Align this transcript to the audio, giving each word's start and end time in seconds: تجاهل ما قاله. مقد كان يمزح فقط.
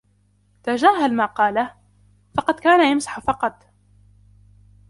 تجاهل 0.63 1.13
ما 1.13 1.25
قاله. 1.25 1.75
مقد 2.37 2.59
كان 2.59 2.91
يمزح 2.91 3.19
فقط. 3.19 3.63